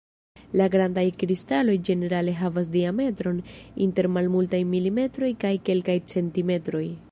La 0.59 0.65
grandaj 0.75 1.03
kristaloj 1.23 1.75
ĝenerale 1.89 2.33
havas 2.39 2.71
diametron 2.77 3.43
inter 3.89 4.09
malmultaj 4.17 4.65
milimetroj 4.73 5.33
kaj 5.45 5.55
kelkaj 5.69 5.99
centimetroj. 6.15 6.85